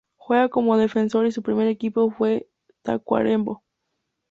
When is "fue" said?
2.09-2.49